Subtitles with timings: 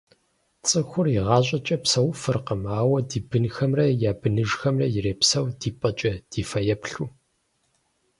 [0.67, 7.07] Цӏыхур игъащӏэкӏэ псэуфыркъым, ауэ ди бынхэмрэ я быныжхэмрэ ирепсэу ди пӏэкӏэ, ди фэеплъу…